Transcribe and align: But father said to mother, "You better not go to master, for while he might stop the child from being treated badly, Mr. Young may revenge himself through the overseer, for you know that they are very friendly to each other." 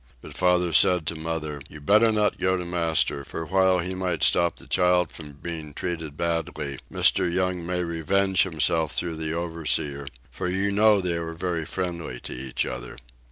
But 0.19 0.33
father 0.33 0.73
said 0.73 1.05
to 1.05 1.15
mother, 1.15 1.61
"You 1.69 1.79
better 1.79 2.11
not 2.11 2.39
go 2.39 2.57
to 2.57 2.65
master, 2.65 3.23
for 3.23 3.45
while 3.45 3.77
he 3.77 3.93
might 3.93 4.23
stop 4.23 4.55
the 4.55 4.67
child 4.67 5.11
from 5.11 5.33
being 5.33 5.75
treated 5.75 6.17
badly, 6.17 6.79
Mr. 6.91 7.31
Young 7.31 7.63
may 7.63 7.83
revenge 7.83 8.41
himself 8.41 8.93
through 8.93 9.17
the 9.17 9.33
overseer, 9.35 10.07
for 10.31 10.47
you 10.47 10.71
know 10.71 11.01
that 11.01 11.09
they 11.09 11.17
are 11.17 11.33
very 11.35 11.67
friendly 11.67 12.19
to 12.21 12.33
each 12.33 12.65
other." 12.65 12.97